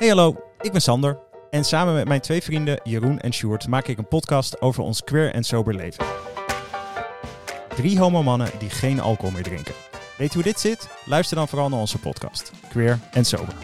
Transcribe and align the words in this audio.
Hey 0.00 0.08
hallo, 0.08 0.36
ik 0.60 0.72
ben 0.72 0.80
Sander 0.80 1.18
en 1.50 1.64
samen 1.64 1.94
met 1.94 2.08
mijn 2.08 2.20
twee 2.20 2.42
vrienden 2.42 2.80
Jeroen 2.82 3.20
en 3.20 3.32
Sjoerd 3.32 3.68
maak 3.68 3.86
ik 3.86 3.98
een 3.98 4.08
podcast 4.08 4.60
over 4.60 4.82
ons 4.82 5.04
queer 5.04 5.34
en 5.34 5.44
sober 5.44 5.74
leven. 5.74 6.04
Drie 7.76 7.98
homomannen 7.98 8.50
die 8.58 8.70
geen 8.70 9.00
alcohol 9.00 9.30
meer 9.30 9.42
drinken. 9.42 9.74
Weet 10.18 10.28
je 10.28 10.34
hoe 10.34 10.42
dit 10.42 10.60
zit? 10.60 10.88
Luister 11.04 11.36
dan 11.36 11.48
vooral 11.48 11.68
naar 11.68 11.78
onze 11.78 11.98
podcast, 11.98 12.52
Queer 12.68 12.98
en 13.12 13.24
Sober. 13.24 13.54